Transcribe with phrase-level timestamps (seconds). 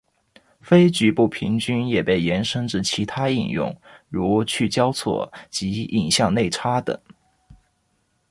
[0.61, 6.99] 非局部平均也被延伸至其他应用如去交错及影像内插等。